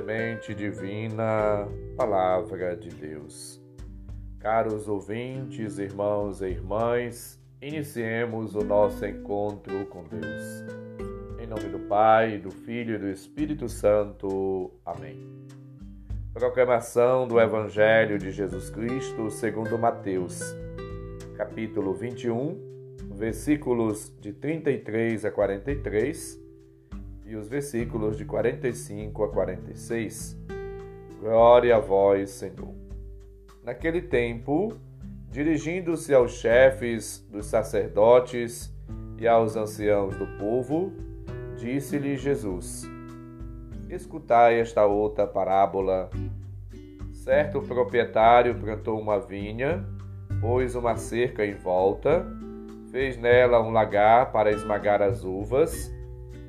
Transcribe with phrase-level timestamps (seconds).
[0.00, 3.60] Semente divina, Palavra de Deus.
[4.38, 10.64] Caros ouvintes, irmãos e irmãs, iniciemos o nosso encontro com Deus.
[11.38, 14.70] Em nome do Pai, do Filho e do Espírito Santo.
[14.86, 15.20] Amém.
[16.32, 20.40] Proclamação do Evangelho de Jesus Cristo segundo Mateus,
[21.36, 22.58] capítulo 21,
[23.10, 26.49] versículos de 33 a 43
[27.30, 30.36] e os versículos de 45 a 46.
[31.20, 32.74] Glória a vós, Senhor.
[33.62, 34.76] Naquele tempo,
[35.30, 38.74] dirigindo-se aos chefes dos sacerdotes
[39.16, 40.92] e aos anciãos do povo,
[41.56, 42.82] disse-lhe Jesus:
[43.88, 46.10] Escutai esta outra parábola.
[47.12, 49.86] Certo proprietário plantou uma vinha,
[50.40, 52.26] pôs uma cerca em volta,
[52.90, 55.92] fez nela um lagar para esmagar as uvas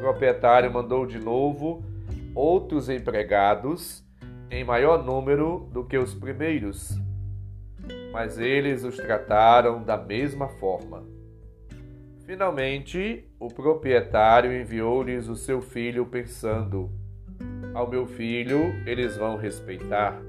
[0.00, 1.82] proprietário mandou de novo
[2.34, 4.04] outros empregados
[4.50, 6.98] em maior número do que os primeiros,
[8.12, 11.04] mas eles os trataram da mesma forma.
[12.24, 16.90] Finalmente, o proprietário enviou-lhes o seu filho, pensando:
[17.74, 20.20] Ao meu filho eles vão respeitar.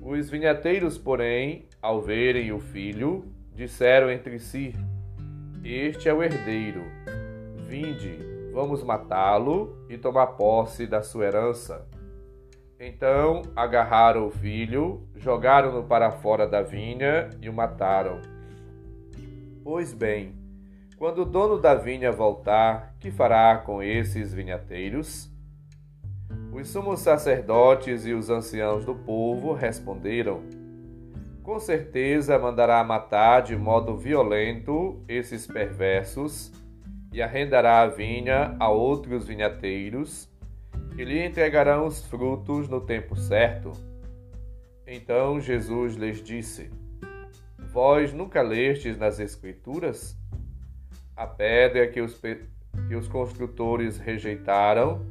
[0.00, 4.74] Os vinhateiros, porém, ao verem o filho, disseram entre si:
[5.62, 6.82] Este é o herdeiro.
[7.68, 11.88] Vinde, Vamos matá-lo e tomar posse da sua herança.
[12.78, 18.20] Então agarraram o filho, jogaram-no para fora da vinha e o mataram.
[19.64, 20.34] Pois bem,
[20.98, 25.30] quando o dono da vinha voltar, que fará com esses vinhateiros?
[26.52, 30.42] Os sumos sacerdotes e os anciãos do povo responderam:
[31.42, 36.52] Com certeza mandará matar de modo violento esses perversos
[37.12, 40.28] e arrendará a vinha a outros vinhateiros,
[40.94, 43.72] que lhe entregarão os frutos no tempo certo.
[44.86, 46.70] Então Jesus lhes disse:
[47.72, 50.16] Vós nunca lestes nas Escrituras?
[51.14, 55.04] A pedra que os, que os construtores rejeitaram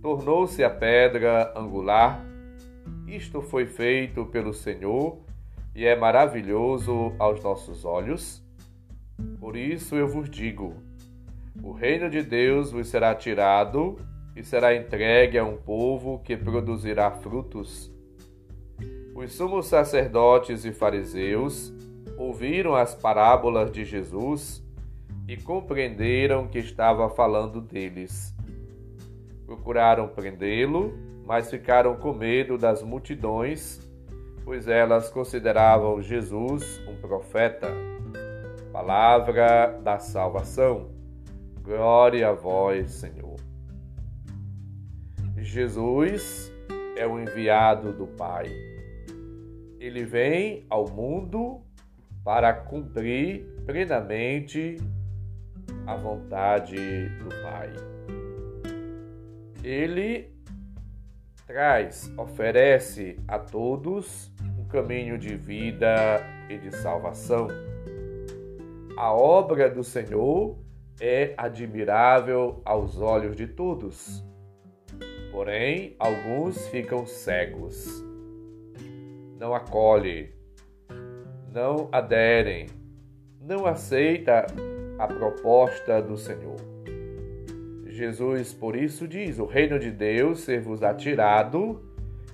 [0.00, 2.24] tornou-se a pedra angular.
[3.06, 5.18] Isto foi feito pelo Senhor
[5.74, 8.42] e é maravilhoso aos nossos olhos.
[9.40, 10.87] Por isso eu vos digo:
[11.62, 13.96] o reino de Deus vos será tirado
[14.34, 17.92] e será entregue a um povo que produzirá frutos.
[19.14, 21.72] Os sumos sacerdotes e fariseus
[22.16, 24.64] ouviram as parábolas de Jesus
[25.26, 28.34] e compreenderam que estava falando deles.
[29.44, 30.94] Procuraram prendê-lo,
[31.26, 33.80] mas ficaram com medo das multidões,
[34.44, 37.68] pois elas consideravam Jesus um profeta.
[38.72, 40.97] Palavra da salvação.
[41.62, 43.36] Glória a vós, Senhor.
[45.36, 46.52] Jesus
[46.96, 48.46] é o enviado do Pai.
[49.78, 51.62] Ele vem ao mundo
[52.24, 54.76] para cumprir plenamente
[55.86, 56.76] a vontade
[57.18, 57.72] do Pai.
[59.62, 60.30] Ele
[61.46, 67.48] traz, oferece a todos um caminho de vida e de salvação.
[68.96, 70.58] A obra do Senhor
[71.00, 74.24] é admirável aos olhos de todos.
[75.30, 78.04] Porém, alguns ficam cegos.
[79.38, 80.32] Não acolhe,
[81.52, 82.66] não aderem,
[83.40, 84.46] não aceita
[84.98, 86.56] a proposta do Senhor.
[87.86, 91.82] Jesus, por isso, diz: O reino de Deus ser-vos-á tirado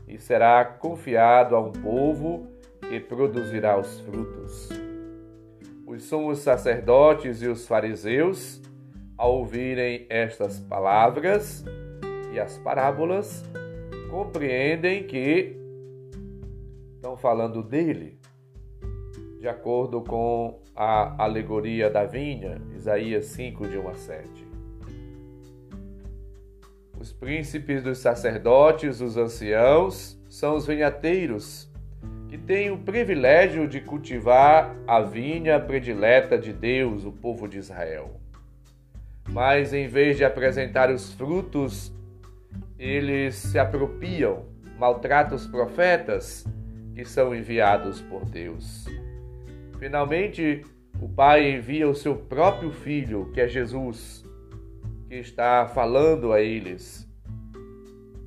[0.08, 2.46] e será confiado a um povo
[2.80, 4.83] que produzirá os frutos.
[5.94, 8.60] Os sumos sacerdotes e os fariseus,
[9.16, 11.64] ao ouvirem estas palavras
[12.32, 13.44] e as parábolas,
[14.10, 15.56] compreendem que
[16.96, 18.18] estão falando dele,
[19.38, 24.28] de acordo com a alegoria da vinha, Isaías 5, de 1 a 7.
[26.98, 31.72] Os príncipes dos sacerdotes, os anciãos, são os vinhateiros
[32.34, 38.20] que tem o privilégio de cultivar a vinha predileta de Deus, o povo de Israel.
[39.30, 41.94] Mas em vez de apresentar os frutos
[42.76, 44.46] eles se apropriam,
[44.76, 46.44] maltratam os profetas
[46.92, 48.84] que são enviados por Deus.
[49.78, 50.64] Finalmente,
[51.00, 54.24] o Pai envia o seu próprio Filho, que é Jesus,
[55.08, 57.08] que está falando a eles.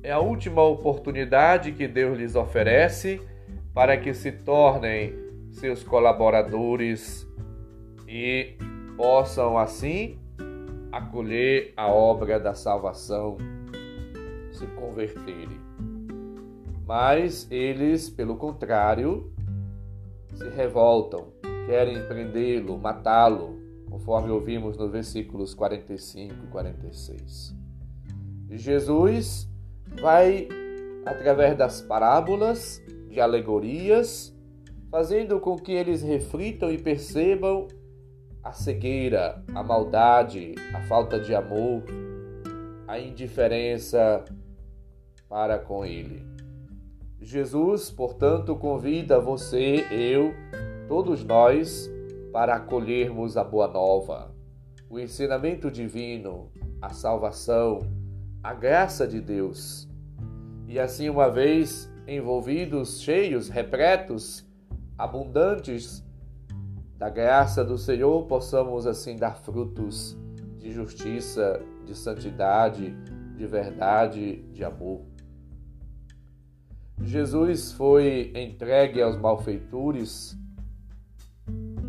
[0.02, 3.20] É a última oportunidade que Deus lhes oferece
[3.78, 5.14] para que se tornem
[5.52, 7.24] seus colaboradores
[8.08, 8.56] e
[8.96, 10.18] possam assim
[10.90, 13.36] acolher a obra da salvação,
[14.50, 15.60] se converterem.
[16.84, 19.32] Mas eles, pelo contrário,
[20.34, 21.28] se revoltam,
[21.66, 27.54] querem prendê-lo, matá-lo, conforme ouvimos nos versículos 45 e 46.
[28.50, 29.48] E Jesus
[30.00, 30.48] vai,
[31.06, 32.82] através das parábolas,
[33.18, 34.32] de alegorias,
[34.92, 37.66] fazendo com que eles reflitam e percebam
[38.44, 41.82] a cegueira, a maldade, a falta de amor,
[42.86, 44.24] a indiferença
[45.28, 46.24] para com Ele.
[47.20, 50.32] Jesus, portanto, convida você, eu,
[50.86, 51.90] todos nós,
[52.32, 54.32] para acolhermos a Boa Nova,
[54.88, 57.80] o ensinamento divino, a salvação,
[58.44, 59.88] a graça de Deus.
[60.68, 64.44] E assim, uma vez envolvidos, cheios, repletos,
[64.96, 66.02] abundantes
[66.96, 70.16] da graça do Senhor, possamos assim dar frutos
[70.58, 72.96] de justiça, de santidade,
[73.36, 75.02] de verdade, de amor.
[77.00, 80.36] Jesus foi entregue aos malfeitores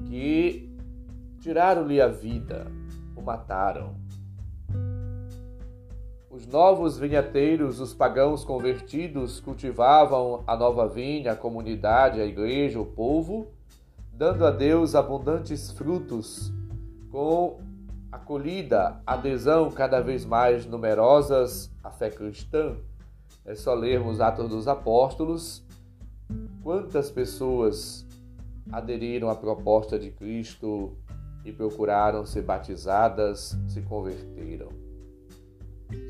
[0.05, 0.69] que
[1.39, 2.67] tiraram-lhe a vida,
[3.15, 3.95] o mataram.
[6.31, 12.85] Os novos vinhateiros, os pagãos convertidos, cultivavam a nova vinha, a comunidade, a igreja, o
[12.85, 13.47] povo,
[14.13, 16.53] dando a Deus abundantes frutos,
[17.09, 17.59] com
[18.11, 22.75] acolhida, adesão cada vez mais numerosas à fé cristã.
[23.43, 25.65] É só lermos Atos dos Apóstolos.
[26.61, 28.05] Quantas pessoas
[28.71, 30.95] aderiram à proposta de Cristo
[31.43, 34.69] e procuraram ser batizadas, se converteram.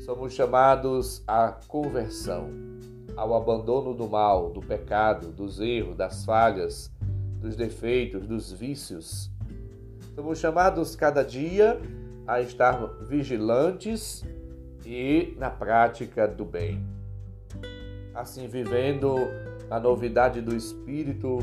[0.04, 2.50] Somos chamados à conversão,
[3.16, 6.90] ao abandono do mal, do pecado, dos erros, das falhas,
[7.40, 9.30] dos defeitos, dos vícios.
[10.14, 11.80] Somos chamados cada dia
[12.26, 14.24] a estar vigilantes
[14.84, 16.84] e na prática do bem.
[18.14, 19.16] Assim, vivendo
[19.70, 21.38] a novidade do Espírito,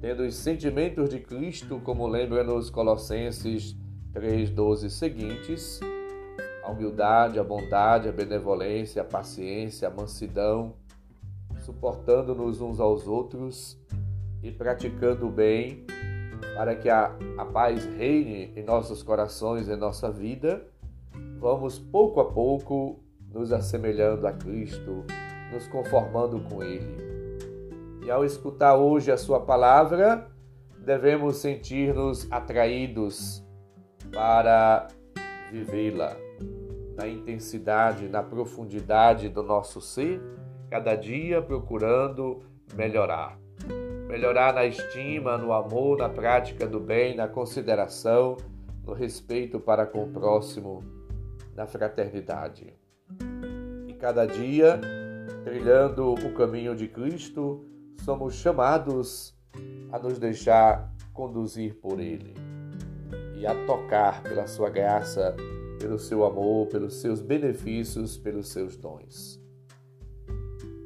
[0.00, 3.76] tendo os sentimentos de Cristo, como lembra nos Colossenses
[4.14, 5.80] 3,12 seguintes,
[6.70, 10.74] a humildade, a bondade, a benevolência, a paciência, a mansidão,
[11.58, 13.78] suportando-nos uns aos outros,
[14.42, 15.84] e praticando o bem,
[16.54, 20.66] para que a, a paz reine em nossos corações, em nossa vida,
[21.38, 23.00] vamos pouco a pouco
[23.30, 25.04] nos assemelhando a Cristo,
[25.52, 26.96] nos conformando com Ele.
[28.02, 30.26] E ao escutar hoje a Sua palavra,
[30.78, 33.44] devemos sentir-nos atraídos
[34.10, 34.88] para
[35.52, 36.29] vivê-la
[37.00, 40.20] na intensidade, na profundidade do nosso ser,
[40.68, 42.42] cada dia procurando
[42.74, 43.40] melhorar
[44.10, 48.36] melhorar na estima, no amor, na prática do bem, na consideração,
[48.84, 50.82] no respeito para com o próximo,
[51.54, 52.74] na fraternidade.
[53.86, 54.80] E cada dia,
[55.44, 57.64] trilhando o caminho de Cristo,
[58.04, 59.32] somos chamados
[59.92, 62.34] a nos deixar conduzir por Ele
[63.36, 65.36] e a tocar pela Sua graça,
[65.80, 69.40] pelo seu amor, pelos seus benefícios, pelos seus dons.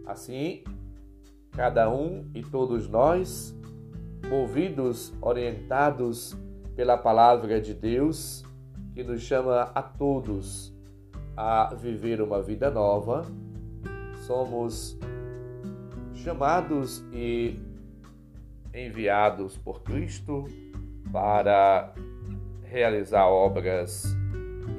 [0.07, 0.63] Assim,
[1.51, 3.53] cada um e todos nós,
[4.31, 6.37] movidos, orientados
[6.77, 8.45] pela palavra de Deus,
[8.95, 10.73] que nos chama a todos
[11.37, 13.27] a viver uma vida nova,
[14.27, 14.97] somos
[16.15, 17.59] chamados e
[18.73, 20.45] enviados por Cristo
[21.13, 21.93] para
[22.63, 24.14] realizar obras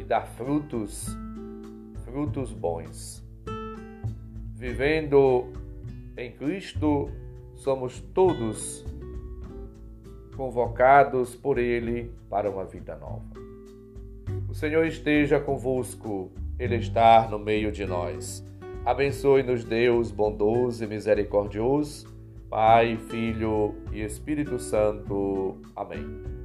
[0.06, 1.08] dar frutos,
[2.04, 3.24] frutos bons.
[4.56, 5.52] Vivendo
[6.18, 7.10] em Cristo
[7.56, 8.86] somos todos
[10.36, 13.24] convocados por Ele para uma vida nova.
[14.50, 18.46] O Senhor esteja convosco, Ele está no meio de nós.
[18.86, 22.08] Abençoe-nos, Deus bondoso e misericordioso,
[22.50, 25.58] Pai, Filho e Espírito Santo.
[25.76, 26.45] Amém.